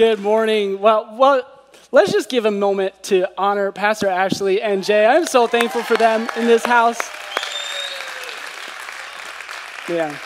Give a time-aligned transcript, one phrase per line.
[0.00, 0.80] Good morning.
[0.80, 1.46] Well, well,
[1.92, 5.04] let's just give a moment to honor Pastor Ashley and Jay.
[5.04, 6.98] I'm so thankful for them in this house.
[9.90, 10.16] Yeah.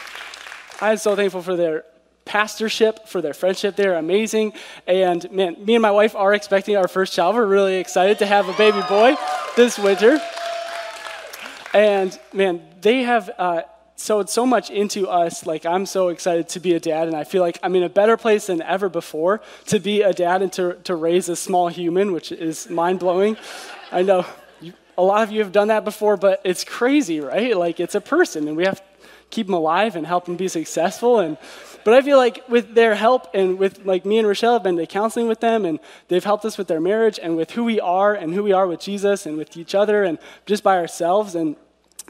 [0.81, 1.85] I'm so thankful for their
[2.25, 3.75] pastorship, for their friendship.
[3.75, 4.53] They're amazing.
[4.87, 7.35] And man, me and my wife are expecting our first child.
[7.35, 9.17] We're really excited to have a baby boy
[9.57, 10.21] this winter.
[11.75, 13.63] And man, they have uh,
[13.97, 15.47] sowed so much into us.
[15.47, 17.89] Like, I'm so excited to be a dad, and I feel like I'm in a
[17.89, 21.69] better place than ever before to be a dad and to, to raise a small
[21.69, 23.37] human, which is mind blowing.
[23.93, 24.27] I know
[24.61, 27.57] you, a lot of you have done that before, but it's crazy, right?
[27.57, 30.49] Like, it's a person, and we have to keep them alive and help them be
[30.49, 31.21] successful.
[31.21, 31.37] And
[31.85, 34.77] but I feel like with their help and with like me and Rochelle have been
[34.79, 37.79] to counseling with them and they've helped us with their marriage and with who we
[37.79, 41.35] are and who we are with Jesus and with each other and just by ourselves.
[41.35, 41.57] And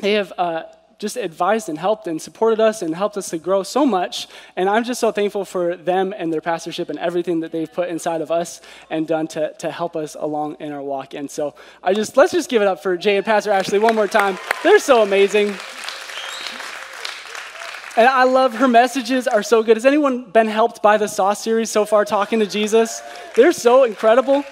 [0.01, 0.63] they have uh,
[0.99, 4.29] just advised and helped and supported us and helped us to grow so much.
[4.57, 7.89] And I'm just so thankful for them and their pastorship and everything that they've put
[7.89, 11.15] inside of us and done to, to help us along in our walk.
[11.15, 13.95] And so I just, let's just give it up for Jay and Pastor Ashley one
[13.95, 14.39] more time.
[14.63, 15.55] They're so amazing.
[17.97, 19.77] And I love her messages are so good.
[19.77, 23.01] Has anyone been helped by the Sauce series so far, talking to Jesus?
[23.37, 24.45] They're so incredible.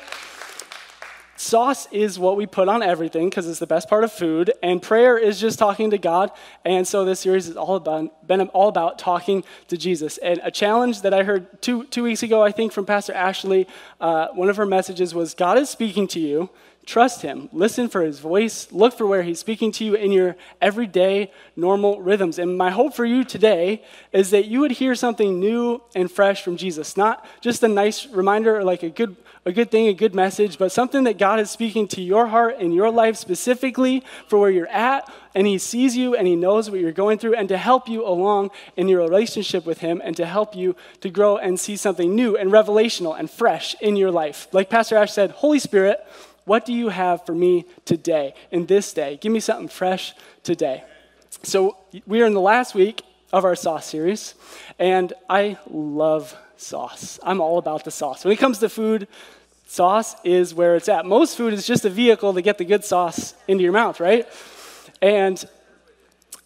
[1.43, 4.81] Sauce is what we put on everything because it's the best part of food, and
[4.81, 6.31] prayer is just talking to God.
[6.65, 10.19] And so this series is all about been all about talking to Jesus.
[10.19, 13.67] And a challenge that I heard two two weeks ago, I think, from Pastor Ashley,
[14.01, 16.49] uh, one of her messages was, "God is speaking to you."
[16.85, 17.49] Trust him.
[17.53, 18.67] Listen for his voice.
[18.73, 22.41] Look for where he's speaking to you in your everyday, normal rhythms.
[22.41, 26.43] And my hope for you today is that you would hear something new and fresh
[26.43, 26.97] from Jesus.
[26.97, 30.57] Not just a nice reminder or like a good, a good thing, a good message,
[30.57, 34.51] but something that God is speaking to your heart and your life specifically for where
[34.51, 35.13] you're at.
[35.35, 38.07] And he sees you and he knows what you're going through and to help you
[38.07, 42.15] along in your relationship with him and to help you to grow and see something
[42.15, 44.47] new and revelational and fresh in your life.
[44.53, 46.07] Like Pastor Ash said, Holy Spirit,
[46.45, 49.19] what do you have for me today, in this day?
[49.21, 50.85] Give me something fresh today.
[51.45, 51.77] So,
[52.07, 54.35] we are in the last week of our Sauce series,
[54.79, 57.19] and I love sauce.
[57.23, 58.25] I'm all about the sauce.
[58.25, 59.09] When it comes to food,
[59.67, 61.07] sauce is where it's at.
[61.07, 64.27] Most food is just a vehicle to get the good sauce into your mouth, right?
[65.01, 65.45] And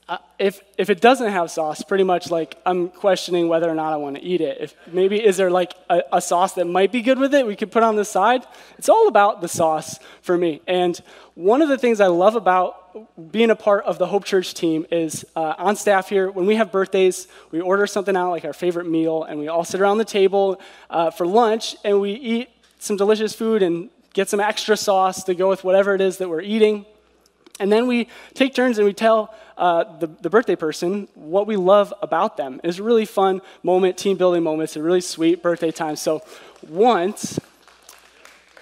[0.08, 3.92] uh, if if it doesn't have sauce, pretty much like I'm questioning whether or not
[3.92, 4.58] I want to eat it.
[4.60, 7.56] If maybe is there like a, a, sauce that might be good with it we
[7.56, 8.46] could put on the side?
[8.78, 10.62] It's all about the sauce for me.
[10.68, 11.00] And
[11.34, 12.85] one of the things I love about
[13.30, 16.56] being a part of the Hope Church team is uh, on staff here when we
[16.56, 19.98] have birthdays, we order something out like our favorite meal, and we all sit around
[19.98, 22.48] the table uh, for lunch and we eat
[22.78, 26.28] some delicious food and get some extra sauce to go with whatever it is that
[26.28, 26.86] we're eating.
[27.58, 31.56] And then we take turns and we tell uh, the, the birthday person what we
[31.56, 32.60] love about them.
[32.62, 34.64] It's a really fun moment, team building moment.
[34.64, 35.96] It's a really sweet birthday time.
[35.96, 36.22] So
[36.68, 37.38] once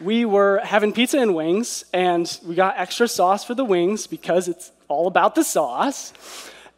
[0.01, 4.49] we were having pizza and wings, and we got extra sauce for the wings because
[4.49, 6.13] it's all about the sauce.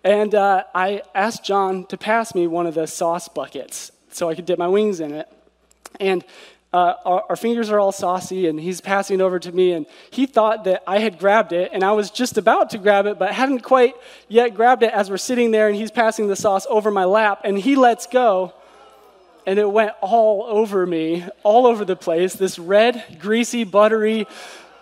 [0.04, 4.34] And uh, I asked John to pass me one of the sauce buckets so I
[4.34, 5.28] could dip my wings in it.
[5.98, 6.24] And
[6.72, 9.86] uh, our, our, fingers are all saucy, and he's passing it over to me, and
[10.10, 13.18] he thought that I had grabbed it, and I was just about to grab it,
[13.18, 13.94] but hadn't quite
[14.28, 17.40] yet grabbed it as we're sitting there, and he's passing the sauce over my lap,
[17.44, 18.52] and he lets go,
[19.46, 22.34] and it went all over me, all over the place.
[22.34, 24.26] This red, greasy, buttery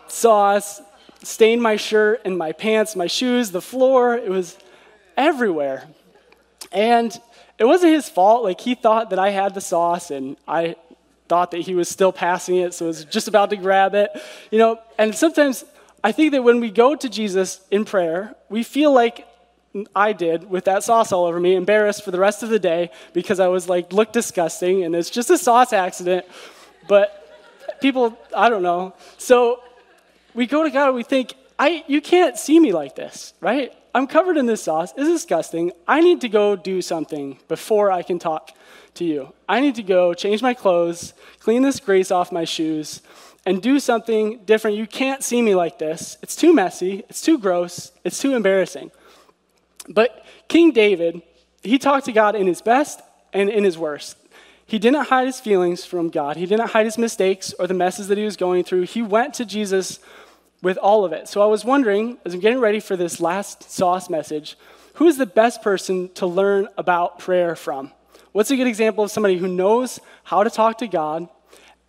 [0.09, 0.81] sauce
[1.23, 4.15] stained my shirt and my pants, my shoes, the floor.
[4.15, 4.57] It was
[5.17, 5.87] everywhere.
[6.73, 7.17] And
[7.59, 8.43] it wasn't his fault.
[8.43, 10.77] Like, he thought that I had the sauce, and I
[11.29, 14.11] thought that he was still passing it, so I was just about to grab it.
[14.51, 15.65] You know, and sometimes
[16.03, 19.27] I think that when we go to Jesus in prayer, we feel like
[19.95, 22.91] I did with that sauce all over me, embarrassed for the rest of the day
[23.12, 26.27] because I was like, look disgusting, and it's just a sauce accident.
[26.87, 28.95] But people, I don't know.
[29.19, 29.62] So
[30.33, 33.73] we go to God and we think, I, you can't see me like this, right?
[33.95, 34.93] I'm covered in this sauce.
[34.97, 35.73] It's disgusting.
[35.87, 38.51] I need to go do something before I can talk
[38.95, 39.33] to you.
[39.49, 43.03] I need to go change my clothes, clean this grease off my shoes,
[43.47, 44.76] and do something different.
[44.76, 46.17] You can't see me like this.
[46.23, 48.91] It's too messy, it's too gross, it's too embarrassing.
[49.89, 51.23] But King David,
[51.63, 53.01] he talked to God in his best
[53.33, 54.17] and in his worst.
[54.67, 56.37] He didn't hide his feelings from God.
[56.37, 58.83] He didn't hide his mistakes or the messes that he was going through.
[58.83, 60.01] He went to Jesus
[60.63, 61.29] with all of it.
[61.29, 64.57] So I was wondering, as I'm getting ready for this last sauce message,
[64.95, 67.93] who is the best person to learn about prayer from?
[68.33, 71.29] What's a good example of somebody who knows how to talk to God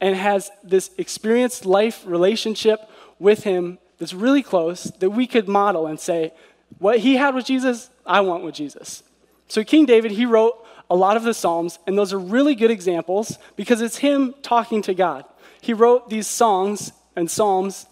[0.02, 2.80] and has this experienced life relationship
[3.18, 6.34] with Him that's really close that we could model and say,
[6.80, 9.04] what he had with Jesus, I want with Jesus.
[9.48, 12.72] So King David, he wrote a lot of the Psalms, and those are really good
[12.72, 15.26] examples because it's him talking to God.
[15.62, 17.88] He wrote these songs and Psalms,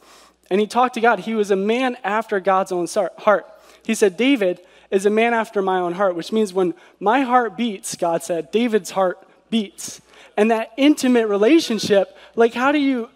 [0.49, 1.19] and he talked to God.
[1.19, 2.87] He was a man after God's own
[3.19, 3.47] heart.
[3.83, 7.57] He said, David is a man after my own heart, which means when my heart
[7.57, 10.01] beats, God said, David's heart beats.
[10.37, 13.09] And that intimate relationship, like, how do you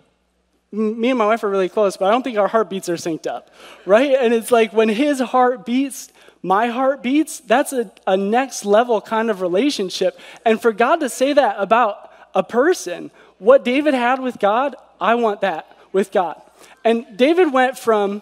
[0.71, 3.27] me and my wife are really close, but I don't think our heartbeats are synced
[3.27, 3.51] up,
[3.85, 4.11] right?
[4.11, 6.11] And it's like when his heart beats,
[6.41, 10.19] my heart beats, that's a, a next level kind of relationship.
[10.45, 15.15] And for God to say that about a person, what David had with God, I
[15.15, 16.41] want that with God.
[16.83, 18.21] And David went from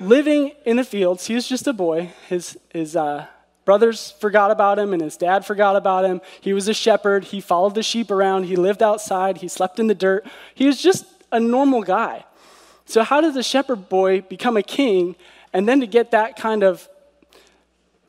[0.00, 3.26] living in the fields, he was just a boy, his, his uh,
[3.64, 6.20] brothers forgot about him and his dad forgot about him.
[6.40, 9.88] He was a shepherd, he followed the sheep around, he lived outside, he slept in
[9.88, 10.26] the dirt.
[10.54, 12.24] He was just a normal guy.
[12.84, 15.16] So, how does a shepherd boy become a king
[15.52, 16.88] and then to get that kind of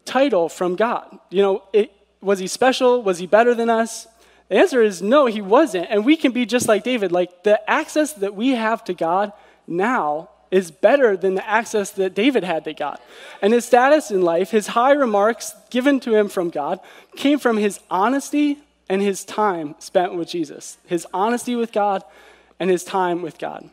[0.05, 1.19] title from God?
[1.29, 3.03] You know, it, was he special?
[3.03, 4.07] Was he better than us?
[4.47, 5.87] The answer is no, he wasn't.
[5.89, 7.11] And we can be just like David.
[7.11, 9.33] Like the access that we have to God
[9.67, 12.99] now is better than the access that David had to God.
[13.41, 16.79] And his status in life, his high remarks given to him from God,
[17.15, 18.57] came from his honesty
[18.89, 20.77] and his time spent with Jesus.
[20.87, 22.03] His honesty with God
[22.59, 23.69] and his time with God.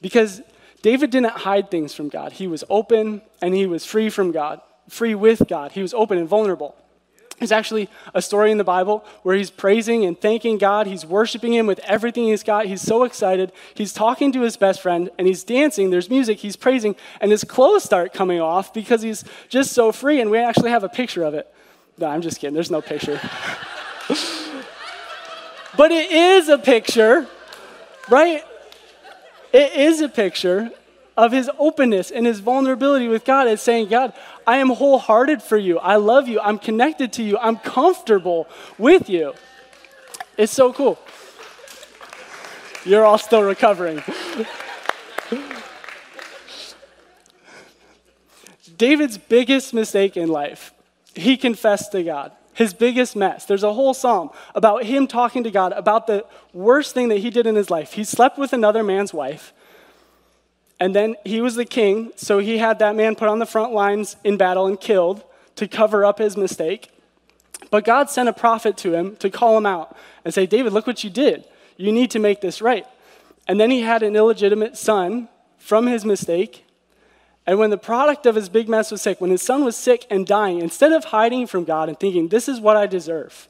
[0.00, 0.42] Because
[0.82, 2.32] David didn't hide things from God.
[2.32, 5.72] He was open and he was free from God, free with God.
[5.72, 6.74] He was open and vulnerable.
[7.38, 10.86] There's actually a story in the Bible where he's praising and thanking God.
[10.86, 12.66] He's worshiping Him with everything he's got.
[12.66, 13.50] He's so excited.
[13.72, 15.88] He's talking to his best friend and he's dancing.
[15.88, 16.38] There's music.
[16.38, 16.96] He's praising.
[17.18, 20.20] And his clothes start coming off because he's just so free.
[20.20, 21.50] And we actually have a picture of it.
[21.96, 22.52] No, I'm just kidding.
[22.52, 23.18] There's no picture.
[25.78, 27.26] but it is a picture
[28.10, 28.44] right?
[29.52, 30.70] It is a picture
[31.16, 33.46] of his openness and his vulnerability with God.
[33.46, 34.12] It's saying, God,
[34.46, 35.78] I am wholehearted for you.
[35.78, 36.40] I love you.
[36.40, 37.38] I'm connected to you.
[37.38, 38.48] I'm comfortable
[38.78, 39.34] with you.
[40.36, 40.98] It's so cool.
[42.84, 44.02] You're all still recovering.
[48.76, 50.72] David's biggest mistake in life,
[51.14, 53.46] he confessed to God his biggest mess.
[53.46, 57.30] There's a whole psalm about him talking to God about the worst thing that he
[57.30, 57.94] did in his life.
[57.94, 59.54] He slept with another man's wife,
[60.78, 63.72] and then he was the king, so he had that man put on the front
[63.72, 65.24] lines in battle and killed
[65.56, 66.90] to cover up his mistake.
[67.70, 69.96] But God sent a prophet to him to call him out
[70.26, 71.46] and say, David, look what you did.
[71.78, 72.86] You need to make this right.
[73.48, 76.66] And then he had an illegitimate son from his mistake,
[77.46, 80.06] and when the product of his big mess was sick, when his son was sick
[80.10, 83.48] and dying, instead of hiding from God and thinking, this is what I deserve,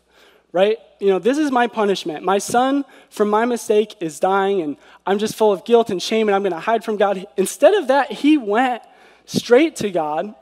[0.53, 0.79] right?
[1.01, 2.25] You know, this is my punishment.
[2.25, 4.77] My son, from my mistake, is dying, and
[5.07, 7.27] I'm just full of guilt and shame, and I'm going to hide from God.
[7.37, 8.83] Instead of that, he went
[9.27, 10.35] straight to God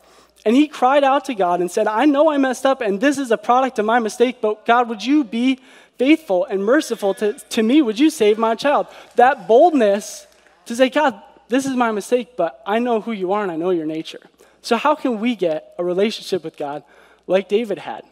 [0.44, 3.18] and he cried out to God and said, I know I messed up, and this
[3.18, 5.58] is a product of my mistake, but God, would you be
[5.98, 7.82] faithful and merciful to, to me?
[7.82, 8.86] Would you save my child?
[9.16, 10.26] That boldness
[10.66, 13.56] to say, God, this is my mistake, but I know who you are and I
[13.56, 14.20] know your nature.
[14.62, 16.84] So, how can we get a relationship with God
[17.26, 18.02] like David had?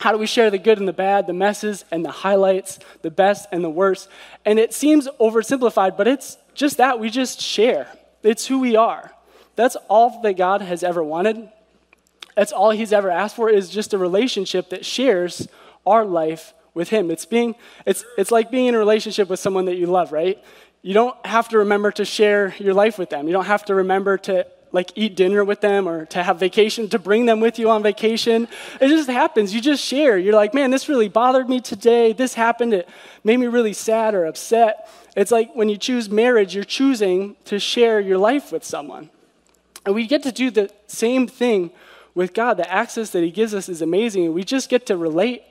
[0.00, 3.10] How do we share the good and the bad, the messes and the highlights, the
[3.10, 4.08] best and the worst?
[4.44, 7.86] And it seems oversimplified, but it's just that we just share.
[8.22, 9.12] It's who we are.
[9.54, 11.48] That's all that God has ever wanted.
[12.34, 15.46] That's all He's ever asked for is just a relationship that shares
[15.86, 17.10] our life with Him.
[17.10, 17.54] It's being,
[17.86, 20.42] it's, it's like being in a relationship with someone that you love, right?
[20.82, 23.28] You don't have to remember to share your life with them.
[23.28, 26.88] You don't have to remember to like eat dinner with them or to have vacation,
[26.88, 28.48] to bring them with you on vacation.
[28.80, 29.54] It just happens.
[29.54, 30.18] You just share.
[30.18, 32.12] You're like, man, this really bothered me today.
[32.12, 32.74] This happened.
[32.74, 32.88] It
[33.22, 34.88] made me really sad or upset.
[35.14, 39.10] It's like when you choose marriage, you're choosing to share your life with someone.
[39.84, 41.70] And we get to do the same thing
[42.14, 42.56] with God.
[42.56, 44.32] The access that He gives us is amazing.
[44.32, 45.42] We just get to relate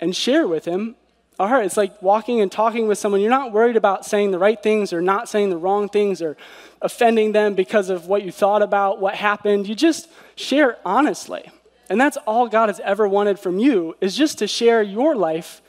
[0.00, 0.96] and share with Him
[1.40, 1.64] our heart.
[1.64, 3.22] It's like walking and talking with someone.
[3.22, 6.36] You're not worried about saying the right things or not saying the wrong things or
[6.82, 9.66] offending them because of what you thought about what happened.
[9.66, 11.50] You just share honestly.
[11.88, 15.62] And that's all God has ever wanted from you is just to share your life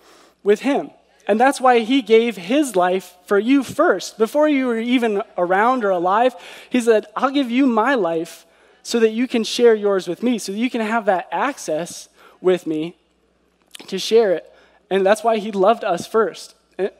[0.43, 0.91] with him.
[1.25, 4.17] And that's why he gave his life for you first.
[4.17, 6.35] Before you were even around or alive,
[6.69, 8.45] he said, I'll give you my life
[8.83, 12.09] so that you can share yours with me, so that you can have that access
[12.41, 12.97] with me
[13.87, 14.50] to share it
[14.91, 16.53] and that's why he loved us first.
[16.77, 16.91] And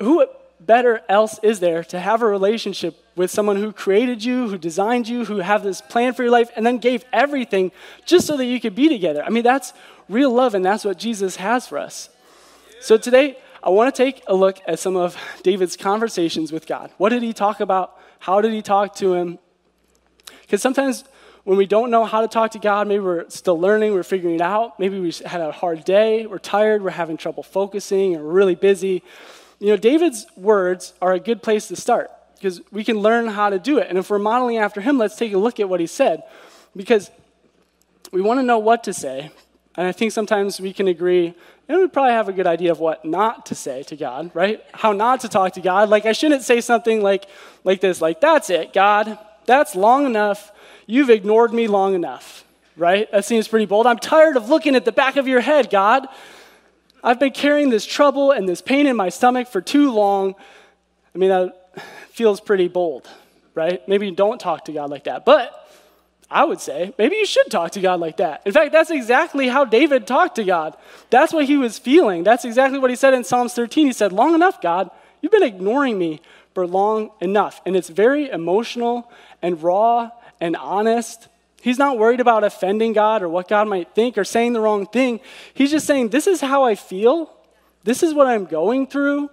[0.00, 0.24] who
[0.60, 5.08] better else is there to have a relationship with someone who created you, who designed
[5.08, 7.72] you, who have this plan for your life, and then gave everything
[8.04, 9.24] just so that you could be together?
[9.24, 9.72] I mean, that's
[10.08, 12.10] real love, and that's what Jesus has for us.
[12.80, 16.90] So today, I want to take a look at some of David's conversations with God.
[16.98, 17.98] What did he talk about?
[18.20, 19.38] How did he talk to him?
[20.42, 21.04] Because sometimes
[21.48, 24.34] when we don't know how to talk to God, maybe we're still learning, we're figuring
[24.34, 28.22] it out, maybe we had a hard day, we're tired, we're having trouble focusing, or
[28.22, 29.02] we're really busy.
[29.58, 33.48] You know, David's words are a good place to start because we can learn how
[33.48, 33.86] to do it.
[33.88, 36.22] And if we're modeling after him, let's take a look at what he said
[36.76, 37.10] because
[38.12, 39.30] we want to know what to say.
[39.74, 41.34] And I think sometimes we can agree,
[41.66, 44.62] and we probably have a good idea of what not to say to God, right?
[44.74, 45.88] How not to talk to God.
[45.88, 47.24] Like, I shouldn't say something like,
[47.64, 49.18] like this, like, that's it, God.
[49.46, 50.52] That's long enough.
[50.90, 53.12] You've ignored me long enough, right?
[53.12, 53.86] That seems pretty bold.
[53.86, 56.08] I'm tired of looking at the back of your head, God.
[57.04, 60.34] I've been carrying this trouble and this pain in my stomach for too long.
[61.14, 61.78] I mean, that
[62.08, 63.06] feels pretty bold,
[63.54, 63.86] right?
[63.86, 65.26] Maybe you don't talk to God like that.
[65.26, 65.70] But
[66.30, 68.40] I would say maybe you should talk to God like that.
[68.46, 70.74] In fact, that's exactly how David talked to God.
[71.10, 72.24] That's what he was feeling.
[72.24, 73.88] That's exactly what he said in Psalms 13.
[73.88, 74.90] He said, Long enough, God.
[75.20, 76.22] You've been ignoring me
[76.54, 77.60] for long enough.
[77.66, 81.28] And it's very emotional and raw and honest.
[81.60, 84.86] He's not worried about offending God or what God might think or saying the wrong
[84.86, 85.20] thing.
[85.54, 87.32] He's just saying, This is how I feel.
[87.84, 89.30] This is what I'm going through.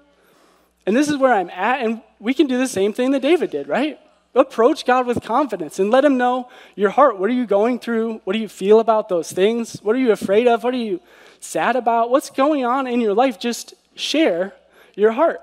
[0.85, 1.81] And this is where I'm at.
[1.81, 3.99] And we can do the same thing that David did, right?
[4.33, 7.17] Approach God with confidence and let Him know your heart.
[7.17, 8.21] What are you going through?
[8.23, 9.79] What do you feel about those things?
[9.81, 10.63] What are you afraid of?
[10.63, 10.99] What are you
[11.39, 12.09] sad about?
[12.09, 13.39] What's going on in your life?
[13.39, 14.53] Just share
[14.95, 15.41] your heart.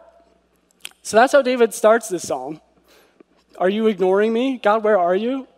[1.03, 2.61] So that's how David starts this psalm.
[3.59, 4.59] Are you ignoring me?
[4.59, 5.49] God, where are you?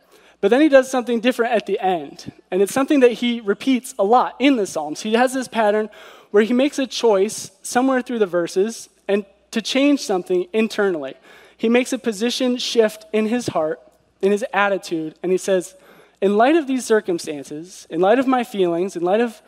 [0.44, 2.30] But then he does something different at the end.
[2.50, 5.00] And it's something that he repeats a lot in the Psalms.
[5.00, 5.88] He has this pattern
[6.32, 11.14] where he makes a choice somewhere through the verses and to change something internally.
[11.56, 13.80] He makes a position shift in his heart,
[14.20, 15.76] in his attitude, and he says,
[16.20, 19.40] In light of these circumstances, in light of my feelings, in light of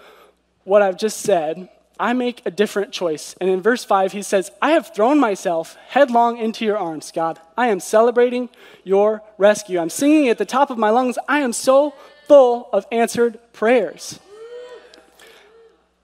[0.64, 3.34] what I've just said, I make a different choice.
[3.40, 7.40] And in verse 5, he says, I have thrown myself headlong into your arms, God.
[7.56, 8.48] I am celebrating
[8.84, 9.78] your rescue.
[9.78, 11.18] I'm singing at the top of my lungs.
[11.28, 11.94] I am so
[12.26, 14.20] full of answered prayers.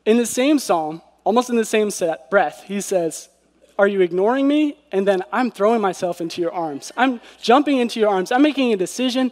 [0.04, 3.28] In the same psalm, almost in the same set, breath, he says,
[3.78, 4.78] Are you ignoring me?
[4.90, 6.90] And then I'm throwing myself into your arms.
[6.96, 8.32] I'm jumping into your arms.
[8.32, 9.30] I'm making a decision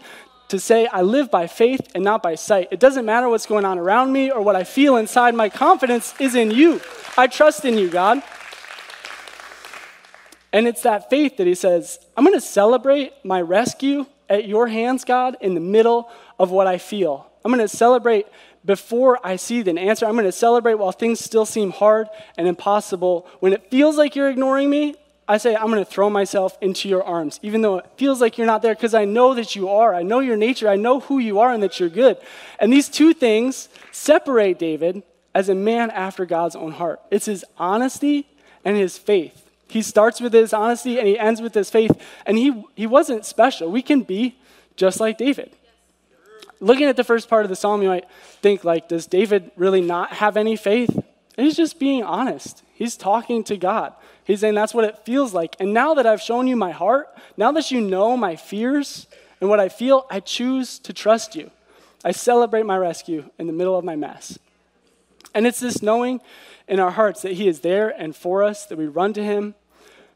[0.50, 2.68] to say, I live by faith and not by sight.
[2.70, 5.34] It doesn't matter what's going on around me or what I feel inside.
[5.34, 6.80] My confidence is in you.
[7.16, 8.22] I trust in you, God.
[10.52, 14.66] And it's that faith that he says, I'm going to celebrate my rescue at your
[14.66, 17.30] hands, God, in the middle of what I feel.
[17.44, 18.26] I'm going to celebrate
[18.64, 20.06] before I see the answer.
[20.06, 23.26] I'm going to celebrate while things still seem hard and impossible.
[23.38, 24.96] When it feels like you're ignoring me,
[25.30, 28.36] I say, I'm going to throw myself into your arms, even though it feels like
[28.36, 29.94] you're not there, because I know that you are.
[29.94, 30.68] I know your nature.
[30.68, 32.16] I know who you are and that you're good.
[32.58, 37.44] And these two things separate David as a man after God's own heart it's his
[37.58, 38.26] honesty
[38.64, 39.48] and his faith.
[39.68, 41.92] He starts with his honesty and he ends with his faith.
[42.26, 43.70] And he, he wasn't special.
[43.70, 44.36] We can be
[44.74, 45.52] just like David.
[46.58, 48.10] Looking at the first part of the psalm, you might
[48.42, 50.90] think, like, does David really not have any faith?
[51.36, 52.64] He's just being honest.
[52.80, 53.92] He's talking to God.
[54.24, 55.54] He's saying that's what it feels like.
[55.60, 59.06] And now that I've shown you my heart, now that you know my fears
[59.38, 61.50] and what I feel, I choose to trust you.
[62.02, 64.38] I celebrate my rescue in the middle of my mess.
[65.34, 66.22] And it's this knowing
[66.68, 69.54] in our hearts that He is there and for us, that we run to Him.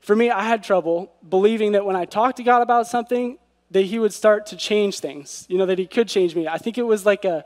[0.00, 3.36] For me, I had trouble believing that when I talked to God about something,
[3.72, 6.48] that He would start to change things, you know, that He could change me.
[6.48, 7.44] I think it was like a,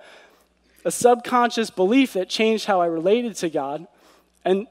[0.84, 3.88] a subconscious belief that changed how I related to God.
[4.44, 4.68] And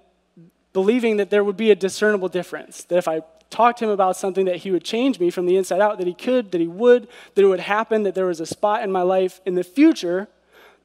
[0.78, 4.16] believing that there would be a discernible difference, that if I talked to him about
[4.16, 6.68] something that he would change me from the inside out, that he could, that he
[6.68, 9.64] would, that it would happen, that there was a spot in my life in the
[9.64, 10.28] future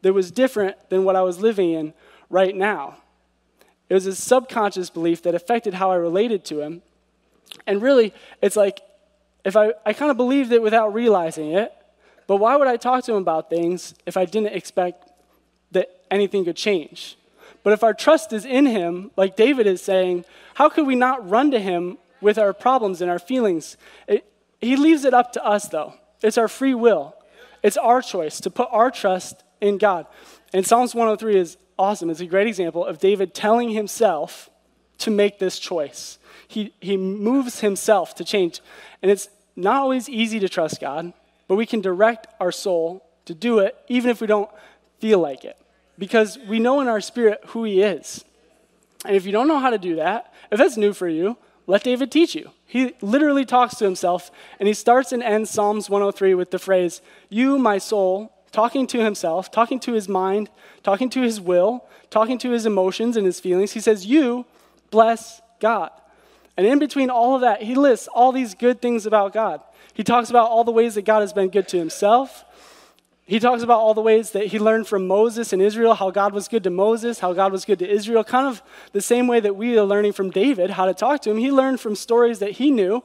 [0.00, 1.92] that was different than what I was living in
[2.30, 2.96] right now.
[3.90, 6.80] It was a subconscious belief that affected how I related to him.
[7.66, 8.80] And really, it's like
[9.44, 11.70] if I, I kind of believed it without realizing it,
[12.26, 15.10] but why would I talk to him about things if I didn't expect
[15.72, 17.18] that anything could change?
[17.62, 21.28] But if our trust is in Him, like David is saying, how could we not
[21.28, 23.76] run to Him with our problems and our feelings?
[24.06, 24.24] It,
[24.60, 25.94] he leaves it up to us, though.
[26.22, 27.14] It's our free will,
[27.62, 30.06] it's our choice to put our trust in God.
[30.52, 32.10] And Psalms 103 is awesome.
[32.10, 34.50] It's a great example of David telling himself
[34.98, 36.18] to make this choice.
[36.46, 38.60] He, he moves himself to change.
[39.00, 41.12] And it's not always easy to trust God,
[41.48, 44.50] but we can direct our soul to do it even if we don't
[45.00, 45.56] feel like it
[46.02, 48.24] because we know in our spirit who he is.
[49.04, 51.36] And if you don't know how to do that, if that's new for you,
[51.68, 52.50] let David teach you.
[52.66, 57.02] He literally talks to himself, and he starts and ends Psalms 103 with the phrase,
[57.28, 60.50] You, my soul, talking to himself, talking to his mind,
[60.82, 63.70] talking to his will, talking to his emotions and his feelings.
[63.70, 64.44] He says, You
[64.90, 65.92] bless God.
[66.56, 69.60] And in between all of that, he lists all these good things about God.
[69.94, 72.44] He talks about all the ways that God has been good to himself,
[73.24, 76.34] He talks about all the ways that he learned from Moses and Israel, how God
[76.34, 78.62] was good to Moses, how God was good to Israel, kind of
[78.92, 81.38] the same way that we are learning from David how to talk to him.
[81.38, 83.04] He learned from stories that he knew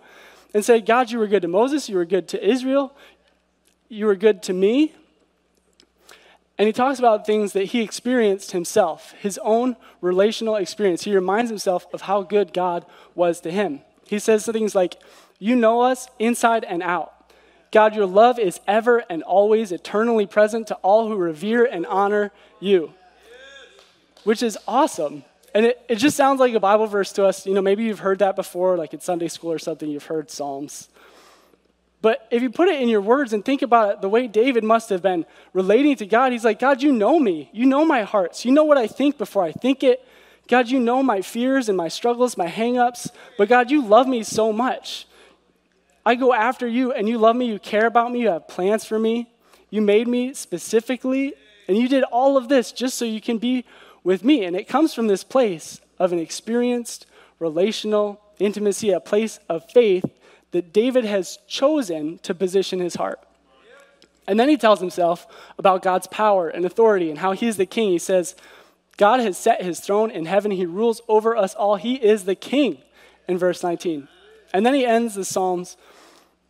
[0.53, 2.95] and said, God, you were good to Moses, you were good to Israel,
[3.89, 4.95] you were good to me.
[6.57, 11.03] And he talks about things that he experienced himself, his own relational experience.
[11.03, 13.81] He reminds himself of how good God was to him.
[14.07, 14.95] He says things like,
[15.37, 17.13] You know us inside and out.
[17.71, 22.31] God, your love is ever and always eternally present to all who revere and honor
[22.59, 22.93] you,
[24.23, 25.23] which is awesome.
[25.53, 27.45] And it, it just sounds like a Bible verse to us.
[27.45, 30.29] You know, maybe you've heard that before, like in Sunday school or something, you've heard
[30.29, 30.89] Psalms.
[32.01, 34.63] But if you put it in your words and think about it, the way David
[34.63, 37.49] must have been relating to God, he's like, God, you know me.
[37.51, 38.45] You know my hearts.
[38.45, 40.05] You know what I think before I think it.
[40.47, 43.09] God, you know my fears and my struggles, my hangups.
[43.37, 45.07] But God, you love me so much.
[46.07, 48.85] I go after you and you love me, you care about me, you have plans
[48.85, 49.27] for me.
[49.69, 51.33] You made me specifically,
[51.67, 53.65] and you did all of this just so you can be
[54.05, 54.45] with me.
[54.45, 57.07] And it comes from this place of an experienced
[57.39, 60.05] relational intimacy, a place of faith
[60.51, 63.19] that David has chosen to position his heart.
[64.29, 65.27] And then he tells himself
[65.59, 67.89] about God's power and authority and how he's the king.
[67.91, 68.33] He says,
[68.95, 70.51] God has set his throne in heaven.
[70.51, 71.75] He rules over us all.
[71.75, 72.77] He is the king
[73.27, 74.07] in verse 19.
[74.53, 75.75] And then he ends the Psalms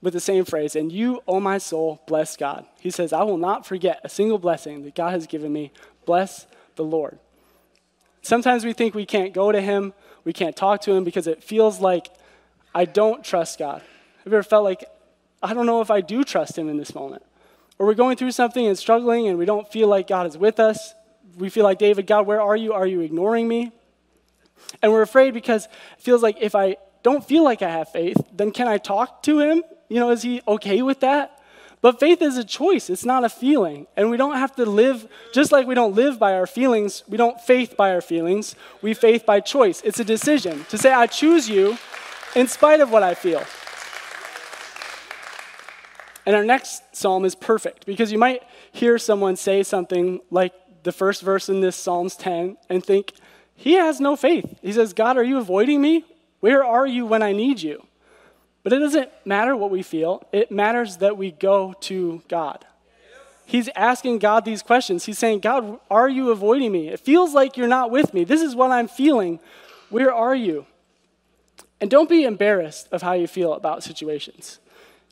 [0.01, 2.65] with the same phrase, and you, O my soul, bless God.
[2.79, 5.71] He says, I will not forget a single blessing that God has given me.
[6.05, 7.17] Bless the Lord.
[8.21, 11.43] Sometimes we think we can't go to him, we can't talk to him because it
[11.43, 12.09] feels like
[12.75, 13.81] I don't trust God.
[14.23, 14.83] Have you ever felt like,
[15.41, 17.23] I don't know if I do trust him in this moment?
[17.79, 20.59] Or we're going through something and struggling and we don't feel like God is with
[20.59, 20.93] us.
[21.37, 22.73] We feel like, David, God, where are you?
[22.73, 23.71] Are you ignoring me?
[24.81, 28.17] And we're afraid because it feels like if I don't feel like I have faith,
[28.33, 31.33] then can I talk to him you know, is he okay with that?
[31.81, 33.87] But faith is a choice, it's not a feeling.
[33.95, 37.17] And we don't have to live, just like we don't live by our feelings, we
[37.17, 39.81] don't faith by our feelings, we faith by choice.
[39.81, 41.77] It's a decision to say, I choose you
[42.35, 43.43] in spite of what I feel.
[46.25, 50.91] And our next psalm is perfect because you might hear someone say something like the
[50.91, 53.13] first verse in this Psalms 10 and think,
[53.55, 54.59] he has no faith.
[54.61, 56.05] He says, God, are you avoiding me?
[56.41, 57.86] Where are you when I need you?
[58.67, 62.65] But it doesn't matter what we feel, it matters that we go to God.
[63.45, 65.05] He's asking God these questions.
[65.05, 66.89] He's saying, God, are you avoiding me?
[66.89, 68.25] It feels like you're not with me.
[68.25, 69.39] This is what I'm feeling.
[69.89, 70.65] Where are you?
[71.79, 74.59] And don't be embarrassed of how you feel about situations.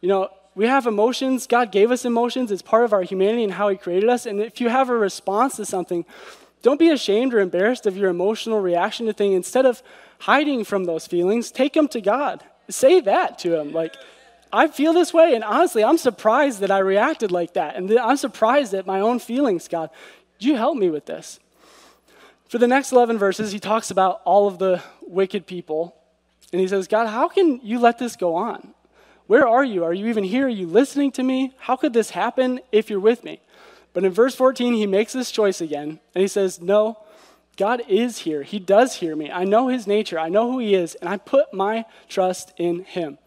[0.01, 1.47] You know, we have emotions.
[1.47, 2.51] God gave us emotions.
[2.51, 4.25] It's part of our humanity and how He created us.
[4.25, 6.03] And if you have a response to something,
[6.61, 9.33] don't be ashamed or embarrassed of your emotional reaction to things.
[9.33, 9.81] Instead of
[10.19, 13.71] hiding from those feelings, take them to God say that to him.
[13.71, 13.95] Like,
[14.51, 17.75] I feel this way, and honestly, I'm surprised that I reacted like that.
[17.75, 19.89] And I'm surprised at my own feelings, God.
[20.39, 21.39] You help me with this.
[22.47, 25.95] For the next 11 verses, he talks about all of the wicked people.
[26.51, 28.73] And he says, God, how can you let this go on?
[29.27, 29.83] Where are you?
[29.83, 30.45] Are you even here?
[30.45, 31.53] Are you listening to me?
[31.57, 33.41] How could this happen if you're with me?
[33.93, 35.99] But in verse 14, he makes this choice again.
[36.13, 36.99] And he says, No,
[37.57, 38.43] God is here.
[38.43, 39.31] He does hear me.
[39.31, 40.19] I know his nature.
[40.19, 43.17] I know who he is, and I put my trust in him.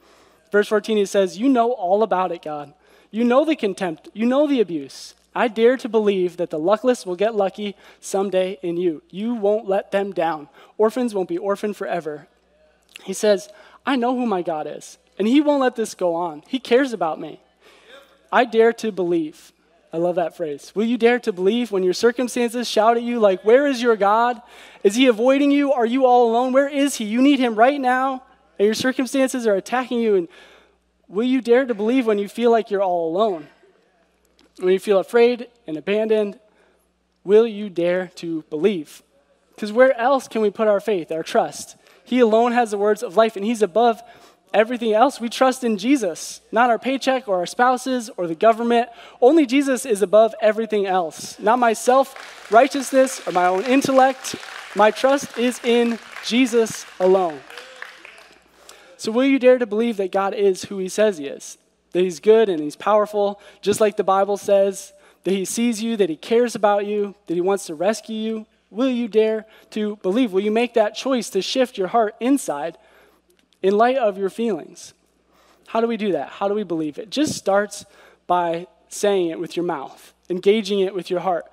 [0.52, 2.74] Verse 14, he says, You know all about it, God.
[3.10, 4.08] You know the contempt.
[4.12, 5.14] You know the abuse.
[5.34, 9.02] I dare to believe that the luckless will get lucky someday in you.
[9.10, 10.48] You won't let them down.
[10.76, 12.26] Orphans won't be orphaned forever.
[13.04, 13.48] He says,
[13.86, 16.42] I know who my God is, and he won't let this go on.
[16.48, 17.40] He cares about me.
[18.32, 19.52] I dare to believe.
[19.92, 20.72] I love that phrase.
[20.74, 23.96] Will you dare to believe when your circumstances shout at you, like, Where is your
[23.96, 24.40] God?
[24.84, 25.72] Is he avoiding you?
[25.72, 26.52] Are you all alone?
[26.52, 27.04] Where is he?
[27.04, 28.22] You need him right now,
[28.58, 30.14] and your circumstances are attacking you.
[30.14, 30.28] And
[31.08, 33.48] will you dare to believe when you feel like you're all alone?
[34.58, 36.38] When you feel afraid and abandoned,
[37.24, 39.02] will you dare to believe?
[39.54, 41.76] Because where else can we put our faith, our trust?
[42.04, 44.02] He alone has the words of life, and he's above
[44.54, 48.88] Everything else, we trust in Jesus, not our paycheck or our spouses or the government.
[49.20, 51.38] Only Jesus is above everything else.
[51.38, 54.36] Not my self righteousness or my own intellect.
[54.74, 57.40] My trust is in Jesus alone.
[58.96, 61.58] So, will you dare to believe that God is who He says He is?
[61.92, 64.92] That He's good and He's powerful, just like the Bible says,
[65.24, 68.46] that He sees you, that He cares about you, that He wants to rescue you?
[68.70, 70.32] Will you dare to believe?
[70.32, 72.76] Will you make that choice to shift your heart inside
[73.62, 74.94] in light of your feelings.
[75.68, 76.30] How do we do that?
[76.30, 77.10] How do we believe it?
[77.10, 77.84] Just starts
[78.26, 81.46] by saying it with your mouth, engaging it with your heart,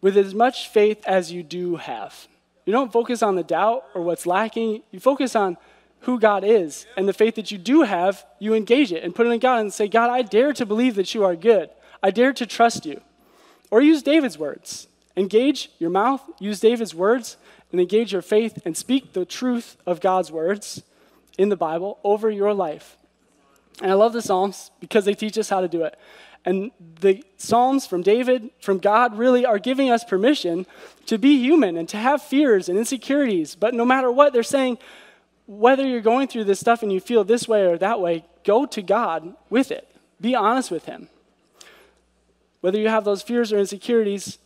[0.00, 2.26] with as much faith as you do have.
[2.66, 5.56] You don't focus on the doubt or what's lacking, you focus on
[6.00, 9.26] who God is and the faith that you do have, you engage it and put
[9.26, 11.70] it in God and say, God, I dare to believe that you are good.
[12.02, 13.00] I dare to trust you.
[13.70, 14.88] Or use David's words.
[15.16, 17.38] Engage your mouth, use David's words,
[17.72, 20.82] and engage your faith and speak the truth of God's words
[21.38, 22.96] in the Bible over your life.
[23.82, 25.98] And I love the Psalms because they teach us how to do it.
[26.44, 26.70] And
[27.00, 30.66] the Psalms from David, from God, really are giving us permission
[31.06, 33.54] to be human and to have fears and insecurities.
[33.54, 34.78] But no matter what, they're saying,
[35.46, 38.66] whether you're going through this stuff and you feel this way or that way, go
[38.66, 39.88] to God with it.
[40.20, 41.08] Be honest with Him.
[42.60, 44.38] Whether you have those fears or insecurities,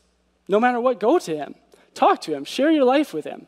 [0.49, 1.55] no matter what, go to Him.
[1.95, 2.45] Talk to Him.
[2.45, 3.47] Share your life with Him.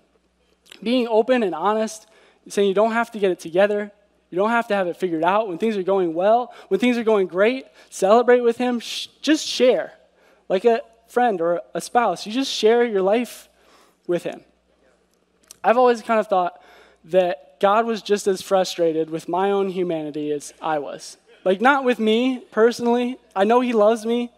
[0.83, 2.07] Being open and honest,
[2.49, 3.93] saying you don't have to get it together.
[4.31, 5.49] You don't have to have it figured out.
[5.49, 8.81] When things are going well, when things are going great, celebrate with Him.
[8.81, 9.95] Sh- just share.
[10.49, 13.49] Like a friend or a spouse, you just share your life
[14.07, 14.43] with Him.
[15.63, 16.63] I've always kind of thought
[17.05, 21.17] that God was just as frustrated with my own humanity as I was.
[21.45, 23.19] Like, not with me personally.
[23.35, 24.31] I know He loves me,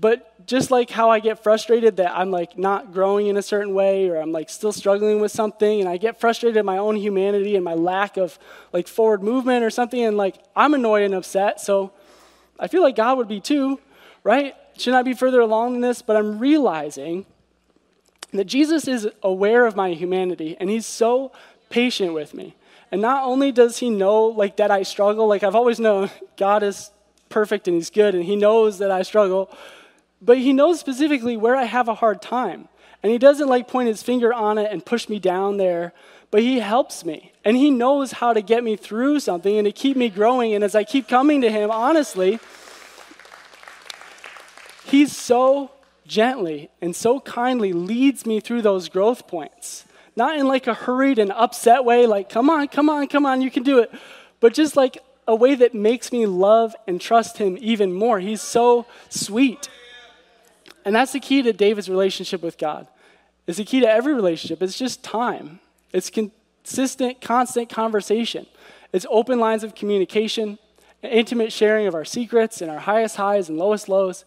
[0.00, 3.74] but just like how I get frustrated that I'm like not growing in a certain
[3.74, 6.94] way or I'm like still struggling with something and I get frustrated at my own
[6.94, 8.38] humanity and my lack of
[8.72, 11.60] like forward movement or something and like I'm annoyed and upset.
[11.60, 11.92] So
[12.60, 13.80] I feel like God would be too,
[14.22, 14.54] right?
[14.76, 16.00] Should I be further along in this?
[16.00, 17.26] But I'm realizing
[18.32, 21.32] that Jesus is aware of my humanity and he's so
[21.70, 22.54] patient with me.
[22.92, 26.62] And not only does he know like that I struggle, like I've always known God
[26.62, 26.92] is
[27.30, 29.50] perfect and he's good and he knows that I struggle
[30.20, 32.68] but he knows specifically where I have a hard time.
[33.02, 35.92] And he doesn't like point his finger on it and push me down there,
[36.30, 37.32] but he helps me.
[37.44, 40.54] And he knows how to get me through something and to keep me growing.
[40.54, 42.40] And as I keep coming to him, honestly,
[44.84, 45.70] he's so
[46.06, 49.84] gently and so kindly leads me through those growth points.
[50.16, 53.40] Not in like a hurried and upset way, like, come on, come on, come on,
[53.40, 53.92] you can do it.
[54.40, 58.18] But just like a way that makes me love and trust him even more.
[58.18, 59.68] He's so sweet.
[60.88, 62.88] And that's the key to David's relationship with God.
[63.46, 64.62] It's the key to every relationship.
[64.62, 65.60] It's just time.
[65.92, 68.46] It's consistent, constant conversation.
[68.94, 70.58] It's open lines of communication,
[71.02, 74.24] intimate sharing of our secrets and our highest highs and lowest lows.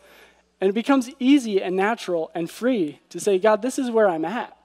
[0.62, 4.24] And it becomes easy and natural and free to say, God, this is where I'm
[4.24, 4.56] at.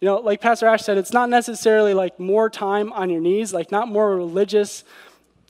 [0.00, 3.54] You know, like Pastor Ash said, it's not necessarily like more time on your knees,
[3.54, 4.82] like not more religious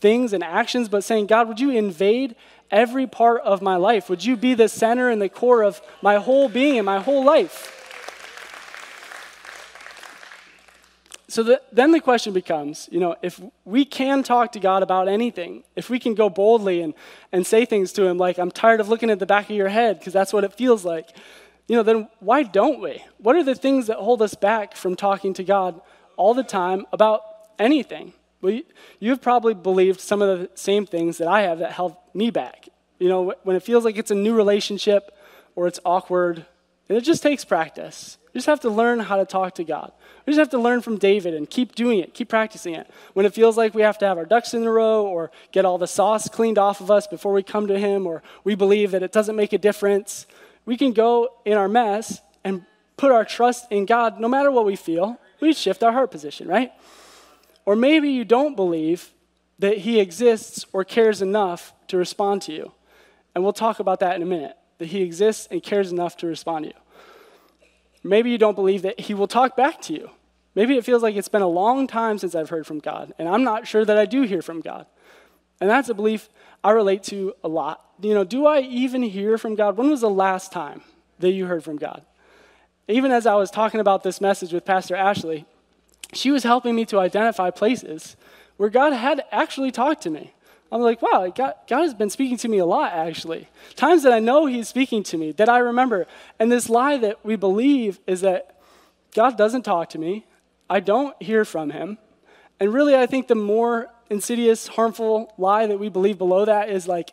[0.01, 2.37] things and actions, but saying, God, would you invade
[2.71, 4.09] every part of my life?
[4.09, 7.25] Would you be the center and the core of my whole being and my whole
[7.25, 7.73] life?
[11.29, 15.09] So the, then the question becomes, you know, if we can talk to God about
[15.09, 16.95] anything, if we can go boldly and,
[17.33, 19.69] and say things to Him like, I'm tired of looking at the back of your
[19.69, 21.11] head because that's what it feels like,
[21.69, 23.05] you know, then why don't we?
[23.19, 25.81] What are the things that hold us back from talking to God
[26.17, 27.23] all the time about
[27.59, 28.13] anything?
[28.41, 28.61] Well,
[29.01, 32.31] you, have probably believed some of the same things that I have that held me
[32.31, 32.69] back.
[32.99, 35.17] You know, when it feels like it's a new relationship
[35.55, 36.45] or it's awkward,
[36.89, 38.19] and it just takes practice.
[38.33, 39.93] You just have to learn how to talk to God.
[40.27, 42.89] We just have to learn from David and keep doing it, keep practicing it.
[43.15, 45.65] When it feels like we have to have our ducks in a row or get
[45.65, 48.91] all the sauce cleaned off of us before we come to Him, or we believe
[48.91, 50.27] that it doesn't make a difference,
[50.67, 52.65] we can go in our mess and
[52.97, 55.19] put our trust in God no matter what we feel.
[55.41, 56.73] We shift our heart position, right?
[57.67, 59.13] Or maybe you don't believe
[59.59, 62.73] that He exists or cares enough to respond to you.
[63.35, 66.27] And we'll talk about that in a minute that He exists and cares enough to
[66.27, 66.81] respond to you.
[68.03, 70.11] Maybe you don't believe that He will talk back to you.
[70.55, 73.29] Maybe it feels like it's been a long time since I've heard from God, and
[73.29, 74.87] I'm not sure that I do hear from God.
[75.61, 76.29] And that's a belief
[76.65, 77.85] I relate to a lot.
[78.01, 79.77] You know, do I even hear from God?
[79.77, 80.83] When was the last time
[81.19, 82.03] that you heard from God?
[82.89, 85.45] Even as I was talking about this message with Pastor Ashley,
[86.13, 88.17] she was helping me to identify places
[88.57, 90.33] where God had actually talked to me.
[90.73, 93.49] I'm like, wow, God, God has been speaking to me a lot, actually.
[93.77, 96.07] Times that I know He's speaking to me, that I remember.
[96.39, 98.57] And this lie that we believe is that
[99.15, 100.27] God doesn't talk to me,
[100.69, 101.99] I don't hear from Him.
[102.59, 106.89] And really, I think the more insidious, harmful lie that we believe below that is
[106.89, 107.13] like,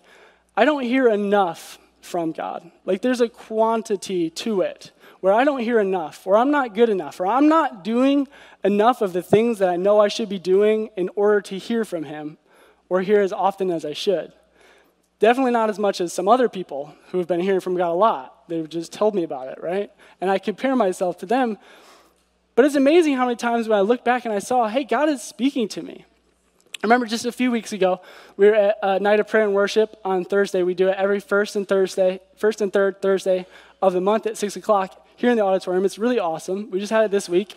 [0.55, 2.71] I don't hear enough from God.
[2.85, 4.91] Like, there's a quantity to it
[5.23, 8.27] where I don't hear enough, or I'm not good enough, or I'm not doing
[8.61, 11.85] enough of the things that I know I should be doing in order to hear
[11.85, 12.37] from Him,
[12.89, 14.33] or hear as often as I should.
[15.19, 17.93] Definitely not as much as some other people who have been hearing from God a
[17.93, 18.49] lot.
[18.49, 19.89] They've just told me about it, right?
[20.19, 21.57] And I compare myself to them.
[22.55, 25.07] But it's amazing how many times when I look back and I saw, hey, God
[25.07, 26.03] is speaking to me.
[26.03, 28.01] I remember just a few weeks ago,
[28.35, 30.63] we were at a night of prayer and worship on Thursday.
[30.63, 33.47] We do it every first and Thursday, first and third Thursday
[33.81, 35.85] of the month at six o'clock here in the auditorium.
[35.85, 36.69] It's really awesome.
[36.71, 37.55] We just had it this week.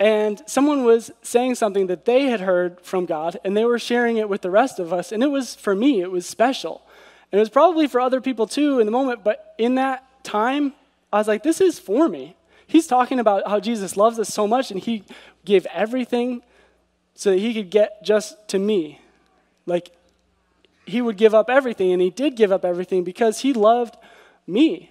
[0.00, 4.16] and someone was saying something that they had heard from God, and they were sharing
[4.16, 5.12] it with the rest of us.
[5.12, 6.82] And it was for me, it was special.
[7.30, 10.74] And it was probably for other people too in the moment, but in that time,
[11.12, 12.36] I was like, this is for me.
[12.66, 15.04] He's talking about how Jesus loves us so much, and he
[15.44, 16.42] gave everything
[17.14, 19.00] so that he could get just to me.
[19.64, 19.92] Like,
[20.86, 23.96] he would give up everything, and he did give up everything because he loved
[24.46, 24.90] me.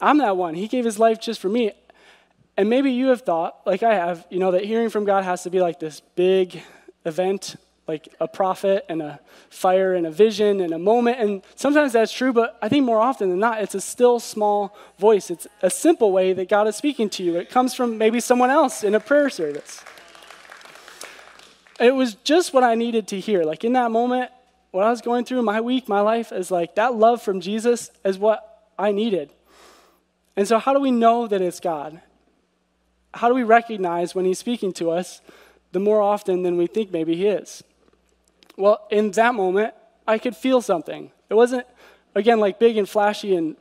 [0.00, 0.54] I'm that one.
[0.54, 1.72] He gave his life just for me.
[2.56, 5.42] And maybe you have thought, like I have, you know, that hearing from God has
[5.42, 6.62] to be like this big
[7.04, 11.20] event, like a prophet and a fire and a vision and a moment.
[11.20, 14.76] And sometimes that's true, but I think more often than not, it's a still small
[14.98, 15.30] voice.
[15.30, 17.36] It's a simple way that God is speaking to you.
[17.36, 19.84] It comes from maybe someone else in a prayer service.
[21.78, 23.44] It was just what I needed to hear.
[23.44, 24.30] Like in that moment,
[24.70, 27.90] what I was going through, my week, my life, is like that love from Jesus
[28.04, 29.30] is what I needed.
[30.36, 32.00] And so, how do we know that it's God?
[33.14, 35.22] How do we recognize when He's speaking to us
[35.72, 37.64] the more often than we think maybe He is?
[38.56, 39.74] Well, in that moment,
[40.06, 41.10] I could feel something.
[41.28, 41.66] It wasn't,
[42.14, 43.56] again, like big and flashy, and,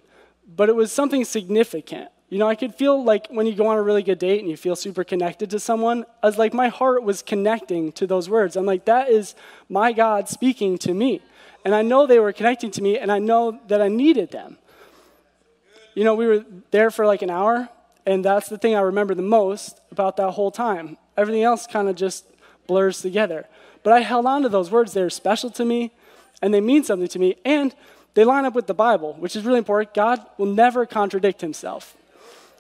[0.48, 2.10] but it was something significant.
[2.36, 4.50] You know, I could feel like when you go on a really good date and
[4.50, 8.58] you feel super connected to someone, as like my heart was connecting to those words.
[8.58, 9.36] I'm like, that is
[9.70, 11.22] my God speaking to me.
[11.64, 14.58] And I know they were connecting to me, and I know that I needed them.
[15.94, 17.70] You know, we were there for like an hour,
[18.06, 20.98] and that's the thing I remember the most about that whole time.
[21.16, 22.26] Everything else kind of just
[22.68, 23.46] blurs together.
[23.82, 24.92] But I held on to those words.
[24.92, 25.94] They're special to me,
[26.42, 27.74] and they mean something to me, and
[28.14, 29.94] they line up with the Bible, which is really important.
[29.94, 31.96] God will never contradict himself.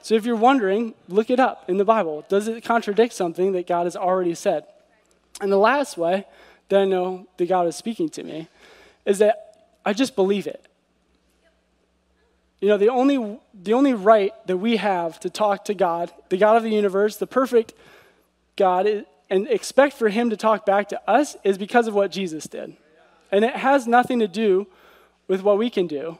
[0.05, 2.25] So if you're wondering, look it up in the Bible.
[2.29, 4.63] Does it contradict something that God has already said?
[5.41, 6.27] And the last way
[6.69, 8.47] that I know that God is speaking to me
[9.03, 10.63] is that I just believe it.
[12.61, 16.37] You know, the only, the only right that we have to talk to God, the
[16.37, 17.73] God of the universe, the perfect
[18.57, 22.45] God, and expect for Him to talk back to us is because of what Jesus
[22.45, 22.77] did.
[23.31, 24.67] And it has nothing to do
[25.27, 26.19] with what we can do,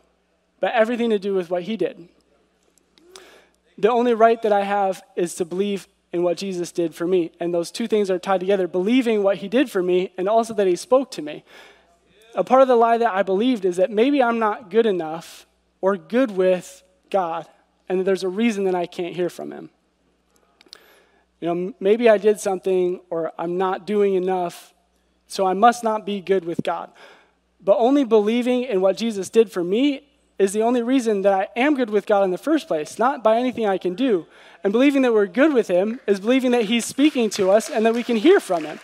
[0.60, 2.10] but everything to do with what He did.
[3.78, 7.32] The only right that I have is to believe in what Jesus did for me.
[7.40, 10.54] And those two things are tied together believing what He did for me and also
[10.54, 11.44] that He spoke to me.
[12.36, 15.46] A part of the lie that I believed is that maybe I'm not good enough
[15.82, 17.48] or good with God,
[17.88, 19.70] and that there's a reason that I can't hear from Him.
[21.40, 24.74] You know, maybe I did something or I'm not doing enough,
[25.28, 26.92] so I must not be good with God.
[27.62, 30.05] But only believing in what Jesus did for me
[30.38, 33.24] is the only reason that I am good with God in the first place, not
[33.24, 34.26] by anything I can do.
[34.64, 37.86] And believing that we're good with Him is believing that He's speaking to us and
[37.86, 38.80] that we can hear from Him.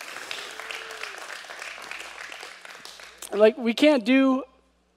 [3.34, 4.44] Like, we can't do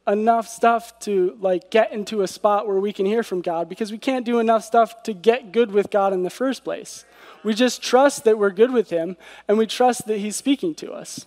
[0.06, 3.90] enough stuff to like get into a spot where we can hear from God because
[3.90, 7.04] we can't do enough stuff to get good with God in the first place.
[7.42, 9.16] We just trust that we're good with him
[9.48, 11.26] and we trust that he's speaking to us.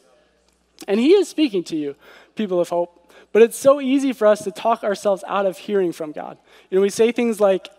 [0.87, 1.95] And he is speaking to you,
[2.35, 2.96] people of hope.
[3.33, 6.37] But it's so easy for us to talk ourselves out of hearing from God.
[6.69, 7.69] You know, we say things like,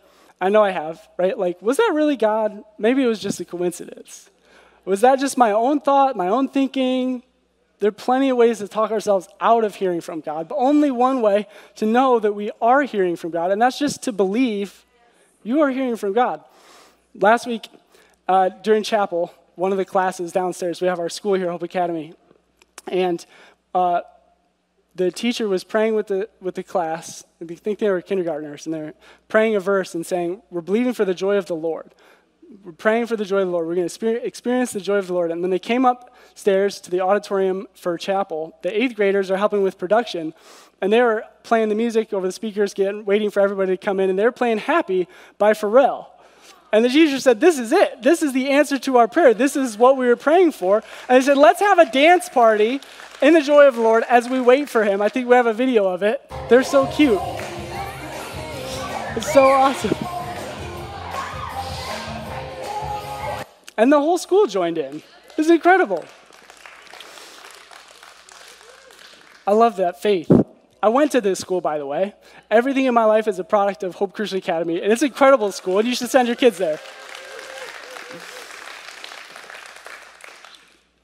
[0.41, 1.37] I know I have, right?
[1.37, 2.63] Like, was that really God?
[2.79, 4.31] Maybe it was just a coincidence.
[4.85, 7.23] Was that just my own thought, my own thinking?
[7.81, 10.91] There are plenty of ways to talk ourselves out of hearing from God, but only
[10.91, 14.85] one way to know that we are hearing from God, and that's just to believe
[15.45, 16.43] you are hearing from God.
[17.15, 17.69] Last week
[18.27, 22.15] uh, during chapel, one of the classes downstairs, we have our school here, Hope Academy,
[22.87, 23.25] and
[23.75, 24.01] uh,
[24.95, 27.25] the teacher was praying with the, with the class.
[27.41, 28.95] I think they were kindergartners, and they're
[29.29, 31.95] praying a verse and saying, We're believing for the joy of the Lord
[32.65, 33.67] we're praying for the joy of the Lord.
[33.67, 35.31] We're going to experience the joy of the Lord.
[35.31, 39.63] And when they came upstairs to the auditorium for chapel, the eighth graders are helping
[39.63, 40.33] with production,
[40.81, 44.01] and they were playing the music over the speakers, getting, waiting for everybody to come
[44.01, 46.07] in, and they're playing Happy by Pharrell.
[46.73, 48.03] And the teacher said, This is it.
[48.03, 49.33] This is the answer to our prayer.
[49.33, 50.83] This is what we were praying for.
[51.09, 52.81] And he said, Let's have a dance party
[53.21, 55.03] in the joy of the Lord as we wait for him.
[55.03, 56.21] I think we have a video of it.
[56.49, 57.21] They're so cute.
[59.17, 59.97] It's so awesome.
[63.77, 65.03] And the whole school joined in.
[65.37, 66.05] It's incredible.
[69.47, 70.31] I love that faith.
[70.83, 72.15] I went to this school, by the way.
[72.51, 75.51] Everything in my life is a product of Hope Christian Academy, and it's an incredible
[75.53, 76.79] school, and you should send your kids there.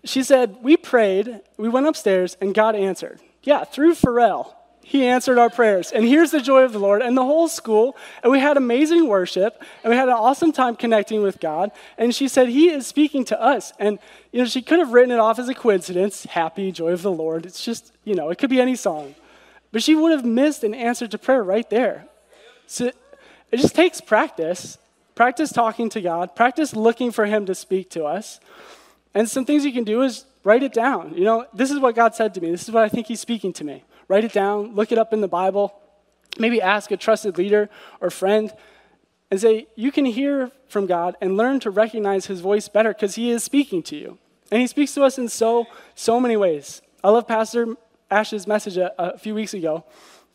[0.05, 3.21] She said, We prayed, we went upstairs, and God answered.
[3.43, 4.55] Yeah, through Pharrell.
[4.87, 5.93] He answered our prayers.
[5.93, 7.01] And here's the joy of the Lord.
[7.01, 10.77] And the whole school, and we had amazing worship, and we had an awesome time
[10.77, 11.73] connecting with God.
[11.97, 13.73] And she said, He is speaking to us.
[13.79, 13.99] And,
[14.31, 17.11] you know, she could have written it off as a coincidence happy, joy of the
[17.11, 17.47] Lord.
[17.47, 19.15] It's just, you know, it could be any song.
[19.73, 22.05] But she would have missed an answer to prayer right there.
[22.67, 22.93] So
[23.51, 24.77] it just takes practice.
[25.15, 26.37] Practice talking to God.
[26.37, 28.39] Practice looking for Him to speak to us.
[29.15, 31.15] And some things you can do is write it down.
[31.15, 32.51] You know, this is what God said to me.
[32.51, 33.85] This is what I think He's speaking to me.
[34.09, 35.75] Write it down, look it up in the Bible.
[36.39, 38.53] Maybe ask a trusted leader or friend
[39.31, 43.15] and say, You can hear from God and learn to recognize His voice better because
[43.15, 44.19] He is speaking to you.
[44.51, 46.83] And He speaks to us in so, so many ways.
[47.03, 47.77] I love Pastor
[48.11, 49.85] Ash's message a, a few weeks ago.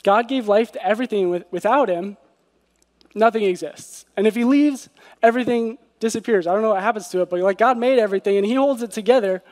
[0.02, 1.44] God gave life to everything.
[1.50, 2.16] Without Him,
[3.14, 4.06] nothing exists.
[4.16, 4.88] And if He leaves,
[5.22, 6.46] everything disappears.
[6.46, 8.82] I don't know what happens to it, but like God made everything and He holds
[8.82, 9.42] it together,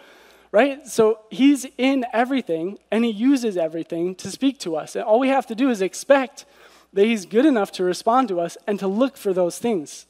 [0.51, 0.87] right?
[0.87, 4.97] So He's in everything and He uses everything to speak to us.
[4.97, 6.45] And all we have to do is expect
[6.93, 10.07] that He's good enough to respond to us and to look for those things.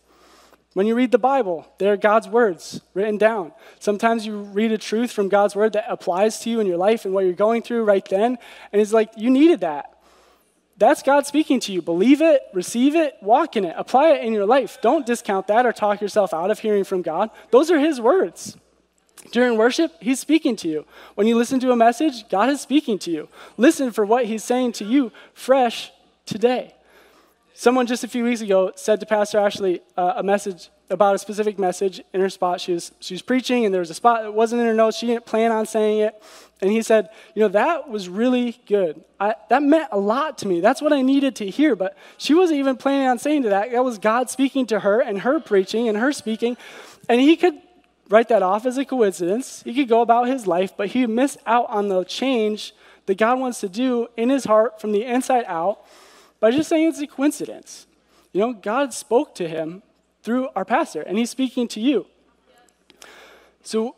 [0.75, 3.53] When you read the Bible, they're God's words written down.
[3.81, 7.05] Sometimes you read a truth from God's word that applies to you in your life
[7.05, 8.39] and what you're going through right then,
[8.73, 9.98] and it's like, you needed that.
[10.79, 11.83] That's God speaking to you.
[11.83, 14.79] Believe it, receive it, walk in it, apply it in your life.
[14.81, 17.31] Don't discount that or talk yourself out of hearing from God.
[17.51, 18.57] Those are His words.
[19.33, 20.87] During worship, He's speaking to you.
[21.17, 23.29] When you listen to a message, God is speaking to you.
[23.57, 25.91] Listen for what He's saying to you fresh
[26.25, 26.75] today.
[27.55, 31.19] Someone just a few weeks ago said to Pastor Ashley uh, a message about a
[31.19, 32.61] specific message in her spot.
[32.61, 34.97] She was, she was preaching, and there was a spot that wasn't in her notes.
[34.97, 36.23] She didn't plan on saying it.
[36.61, 39.05] And he said, You know, that was really good.
[39.21, 40.61] I, that meant a lot to me.
[40.61, 41.77] That's what I needed to hear.
[41.77, 43.71] But she wasn't even planning on saying to that.
[43.71, 46.57] That was God speaking to her and her preaching and her speaking.
[47.09, 47.55] And he could
[48.09, 49.63] write that off as a coincidence.
[49.65, 52.75] He could go about his life, but he missed out on the change
[53.07, 55.85] that God wants to do in his heart from the inside out
[56.41, 57.87] by just saying it's a coincidence.
[58.33, 59.83] You know, God spoke to him
[60.29, 62.05] through our pastor, and he's speaking to you.
[63.63, 63.97] So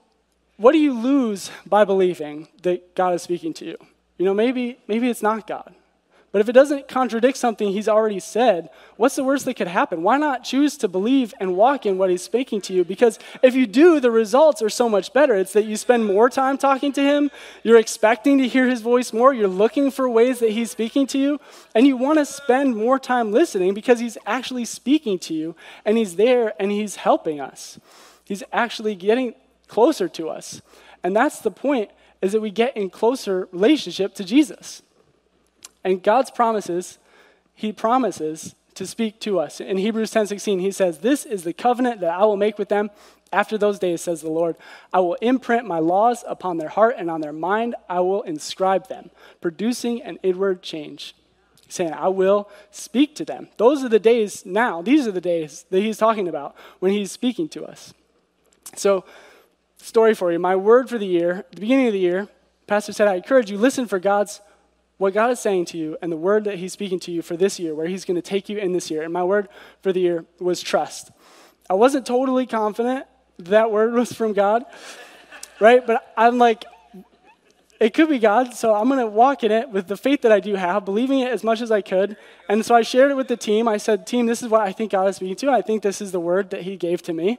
[0.59, 3.77] what do you lose by believing that God is speaking to you?
[4.17, 5.75] You know, maybe, maybe it's not God.
[6.33, 10.05] But if it doesn't contradict something he's already said, what's the worst that could happen?
[10.05, 12.85] Why not choose to believe and walk in what he's speaking to you?
[12.85, 15.35] Because if you do, the results are so much better.
[15.35, 17.33] It's that you spend more time talking to him,
[17.65, 21.19] you're expecting to hear his voice more, you're looking for ways that he's speaking to
[21.19, 21.41] you,
[21.75, 25.99] and you want to spend more time listening because he's actually speaking to you and
[25.99, 27.81] he's there and he's helping us.
[28.25, 29.35] He's actually getting
[29.67, 30.63] closer to us.
[31.03, 31.91] And that's the point,
[32.23, 34.83] is that we get in closer relationship to Jesus.
[35.85, 36.99] And God's promises,
[37.55, 39.61] he promises to speak to us.
[39.61, 42.91] In Hebrews 10:16, he says, "This is the covenant that I will make with them
[43.33, 44.57] after those days," says the Lord.
[44.93, 48.89] "I will imprint my laws upon their heart and on their mind I will inscribe
[48.89, 51.15] them, producing an inward change."
[51.69, 53.49] Saying, I will speak to them.
[53.57, 54.83] Those are the days now.
[54.83, 57.95] These are the days that he's talking about when he's speaking to us.
[58.75, 59.05] So
[59.77, 60.41] story for you.
[60.41, 62.29] My word for the year, the beginning of the year,
[62.67, 64.41] Pastor said, I encourage you, listen for God's,
[65.01, 67.35] what God is saying to you and the word that He's speaking to you for
[67.35, 69.03] this year, where He's going to take you in this year.
[69.03, 69.49] And my word
[69.81, 71.11] for the year was trust.
[71.71, 73.07] I wasn't totally confident
[73.39, 74.63] that word was from God,
[75.59, 75.87] right?
[75.87, 76.67] But I'm like,
[77.81, 80.33] it could be God, so I'm going to walk in it with the faith that
[80.33, 82.19] I do have, believing it as much as I could.
[82.47, 83.67] And so I shared it with the team.
[83.67, 85.51] I said, Team, this is what I think God is speaking to.
[85.51, 87.39] I think this is the word that He gave to me.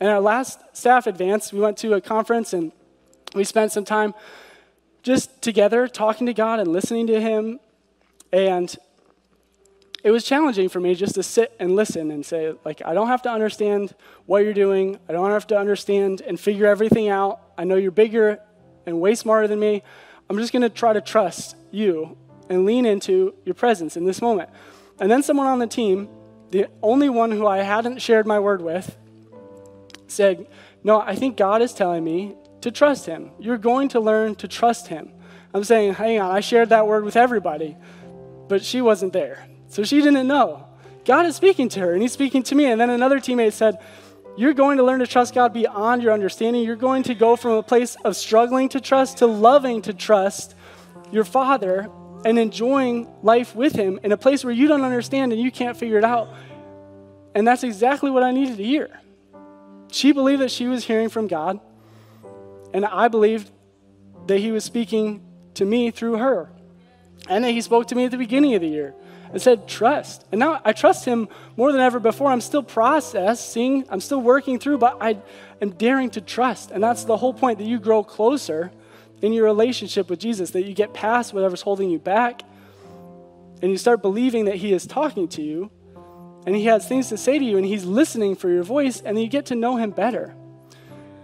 [0.00, 2.72] And our last staff advance, we went to a conference and
[3.34, 4.14] we spent some time
[5.06, 7.60] just together talking to God and listening to Him.
[8.32, 8.76] And
[10.02, 13.06] it was challenging for me just to sit and listen and say, like, I don't
[13.06, 13.94] have to understand
[14.26, 14.98] what you're doing.
[15.08, 17.40] I don't have to understand and figure everything out.
[17.56, 18.40] I know you're bigger
[18.84, 19.84] and way smarter than me.
[20.28, 22.16] I'm just going to try to trust you
[22.50, 24.50] and lean into your presence in this moment.
[24.98, 26.08] And then someone on the team,
[26.50, 28.96] the only one who I hadn't shared my word with,
[30.08, 30.48] said,
[30.82, 33.30] No, I think God is telling me to trust Him.
[33.38, 35.10] You're going to learn to trust Him.
[35.54, 37.76] I'm saying, Hang on, I shared that word with everybody,
[38.48, 39.46] but she wasn't there.
[39.68, 40.66] So she didn't know.
[41.04, 42.66] God is speaking to her, and He's speaking to me.
[42.66, 43.78] And then another teammate said,
[44.36, 46.64] You're going to learn to trust God beyond your understanding.
[46.64, 50.54] You're going to go from a place of struggling to trust to loving to trust
[51.12, 51.88] your Father
[52.24, 55.76] and enjoying life with Him in a place where you don't understand and you can't
[55.76, 56.28] figure it out.
[57.34, 59.00] And that's exactly what I needed to hear.
[59.92, 61.60] She believed that she was hearing from God,
[62.72, 63.50] and I believed
[64.26, 65.24] that He was speaking
[65.54, 66.50] to me through her.
[67.28, 68.94] And that He spoke to me at the beginning of the year
[69.32, 70.24] and said, Trust.
[70.32, 72.30] And now I trust Him more than ever before.
[72.30, 75.18] I'm still processing, I'm still working through, but I
[75.60, 76.70] am daring to trust.
[76.70, 78.70] And that's the whole point that you grow closer
[79.22, 82.42] in your relationship with Jesus, that you get past whatever's holding you back
[83.62, 85.70] and you start believing that He is talking to you
[86.46, 89.20] and he has things to say to you and he's listening for your voice and
[89.20, 90.34] you get to know him better.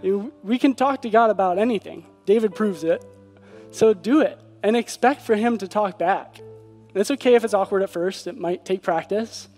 [0.03, 2.05] We can talk to God about anything.
[2.25, 3.03] David proves it.
[3.71, 6.39] So do it and expect for him to talk back.
[6.93, 9.49] It's okay if it's awkward at first, it might take practice.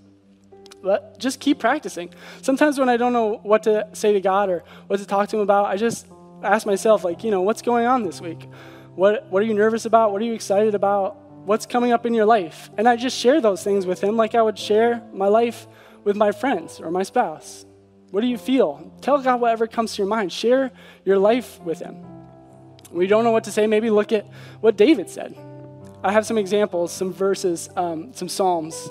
[0.82, 2.14] But just keep practicing.
[2.42, 5.38] Sometimes when I don't know what to say to God or what to talk to
[5.38, 6.08] Him about, I just
[6.44, 8.48] ask myself, like, you know, what's going on this week?
[8.94, 10.12] What, what are you nervous about?
[10.12, 11.18] What are you excited about?
[11.46, 12.70] What's coming up in your life?
[12.78, 15.68] And I just share those things with Him like I would share my life
[16.04, 17.66] with my friends or my spouse.
[18.16, 18.94] What do you feel?
[19.02, 20.32] Tell God whatever comes to your mind.
[20.32, 20.72] Share
[21.04, 21.98] your life with Him.
[22.90, 24.26] We don't know what to say, maybe look at
[24.62, 25.36] what David said.
[26.02, 28.90] I have some examples, some verses, um, some Psalms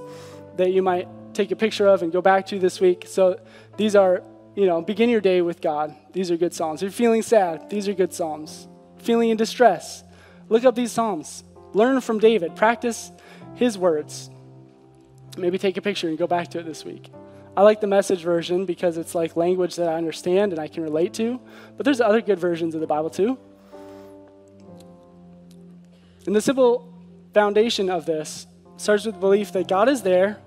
[0.59, 3.05] that you might take a picture of and go back to this week.
[3.07, 3.41] So
[3.79, 4.22] these are,
[4.55, 5.97] you know, begin your day with God.
[6.12, 6.83] These are good Psalms.
[6.83, 8.68] If you're feeling sad, these are good Psalms.
[8.99, 10.05] Feeling in distress,
[10.51, 11.45] look up these Psalms.
[11.72, 12.57] Learn from David.
[12.57, 13.11] Practice
[13.55, 14.29] his words.
[15.39, 17.11] Maybe take a picture and go back to it this week.
[17.57, 20.82] I like the message version because it's like language that I understand and I can
[20.82, 21.40] relate to.
[21.76, 23.38] But there's other good versions of the Bible too.
[26.26, 26.92] And the simple
[27.32, 28.46] foundation of this
[28.76, 30.38] starts with the belief that God is there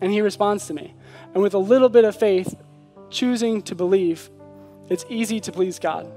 [0.00, 0.94] and he responds to me.
[1.32, 2.54] And with a little bit of faith,
[3.10, 4.30] choosing to believe,
[4.88, 6.10] it's easy to please God.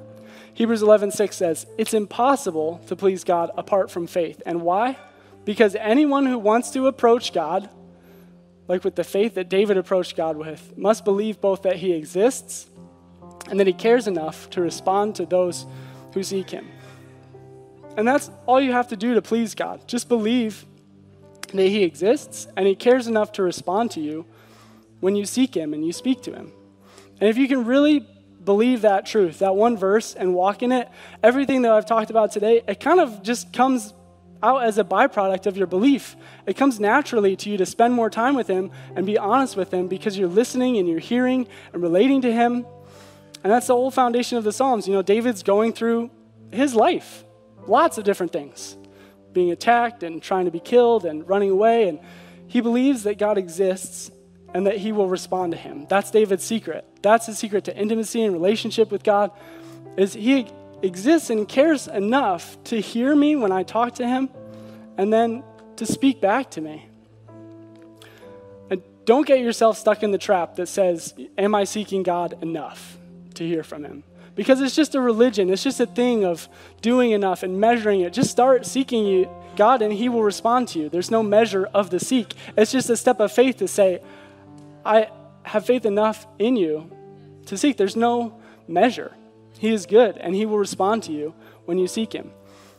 [0.53, 4.97] Hebrews 11:6 says, "It's impossible to please God apart from faith." And why?
[5.45, 7.69] Because anyone who wants to approach God,
[8.67, 12.67] like with the faith that David approached God with, must believe both that he exists
[13.49, 15.65] and that he cares enough to respond to those
[16.13, 16.67] who seek him.
[17.97, 19.87] And that's all you have to do to please God.
[19.87, 20.65] Just believe
[21.53, 24.25] that He exists and He cares enough to respond to you
[24.99, 26.51] when you seek Him and you speak to Him.
[27.19, 28.07] And if you can really
[28.43, 30.87] believe that truth, that one verse, and walk in it,
[31.23, 33.93] everything that I've talked about today, it kind of just comes
[34.41, 36.15] out as a byproduct of your belief.
[36.45, 39.73] It comes naturally to you to spend more time with Him and be honest with
[39.73, 42.65] Him because you're listening and you're hearing and relating to Him.
[43.43, 44.87] And that's the whole foundation of the Psalms.
[44.87, 46.11] You know, David's going through
[46.51, 47.23] his life
[47.67, 48.77] lots of different things
[49.33, 51.87] being attacked and trying to be killed and running away.
[51.87, 51.99] And
[52.47, 54.09] he believes that God exists
[54.53, 55.85] and that he will respond to him.
[55.89, 56.85] That's David's secret.
[57.01, 59.31] That's his secret to intimacy and relationship with God
[59.97, 60.47] is he
[60.81, 64.29] exists and cares enough to hear me when I talk to him
[64.97, 65.43] and then
[65.77, 66.87] to speak back to me.
[68.69, 72.97] And don't get yourself stuck in the trap that says, Am I seeking God enough
[73.35, 74.03] to hear from him?
[74.37, 75.49] because it's just a religion.
[75.49, 76.47] It's just a thing of
[76.81, 78.13] doing enough and measuring it.
[78.13, 80.89] Just start seeking you, God and He will respond to you.
[80.89, 82.35] There's no measure of the seek.
[82.55, 83.99] It's just a step of faith to say,
[84.85, 85.09] I
[85.41, 86.89] have faith enough in you
[87.47, 87.77] to seek.
[87.77, 89.11] There's no measure.
[89.57, 91.33] He is good and He will respond to you
[91.65, 92.31] when you seek Him.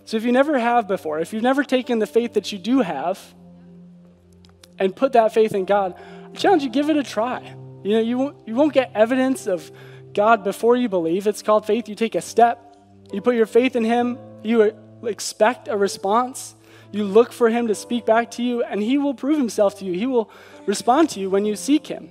[0.05, 2.81] So if you never have before, if you've never taken the faith that you do
[2.81, 3.21] have
[4.79, 5.95] and put that faith in God,
[6.33, 7.43] I challenge you, give it a try.
[7.85, 9.71] You know, you won't, you won't get evidence of
[10.15, 11.27] God before you believe.
[11.27, 11.89] It's called faith.
[11.89, 12.77] You take a step,
[13.13, 14.71] you put your faith in Him, you uh,
[15.07, 16.55] expect a response,
[16.91, 19.85] you look for Him to speak back to you, and He will prove Himself to
[19.85, 19.93] you.
[19.93, 20.31] He will
[20.67, 22.11] respond to you when you seek Him.